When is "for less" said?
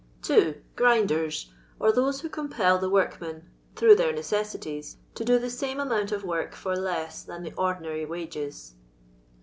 6.55-7.21